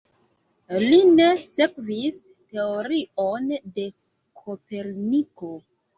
[0.83, 2.17] Li ne sekvis
[2.53, 3.87] teorion de
[4.41, 5.53] Koperniko.